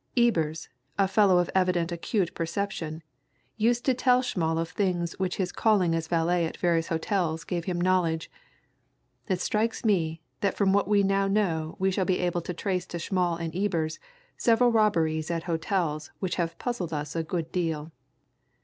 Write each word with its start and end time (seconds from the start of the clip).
Ebers, 0.17 0.67
a 0.97 1.07
fellow 1.07 1.37
of 1.37 1.47
evident 1.53 1.91
acute 1.91 2.33
perception, 2.33 3.03
used 3.55 3.85
to 3.85 3.93
tell 3.93 4.23
Schmall 4.23 4.57
of 4.57 4.69
things 4.69 5.13
which 5.19 5.35
his 5.35 5.51
calling 5.51 5.93
as 5.93 6.07
valet 6.07 6.43
at 6.47 6.57
various 6.57 6.87
hotels 6.87 7.43
gave 7.43 7.65
him 7.65 7.79
knowledge 7.79 8.31
it 9.27 9.39
strikes 9.39 9.85
me 9.85 10.19
that 10.39 10.57
from 10.57 10.73
what 10.73 10.87
we 10.87 11.03
now 11.03 11.27
know 11.27 11.75
we 11.77 11.91
shall 11.91 12.03
be 12.05 12.17
able 12.17 12.41
to 12.41 12.51
trace 12.55 12.87
to 12.87 12.97
Schmall 12.97 13.35
and 13.39 13.55
Ebers 13.55 13.99
several 14.37 14.71
robberies 14.71 15.29
at 15.29 15.43
hotels 15.43 16.09
which 16.17 16.33
have 16.37 16.57
puzzled 16.57 16.91
us 16.91 17.15
a 17.15 17.21
good 17.21 17.51
deal. 17.51 17.91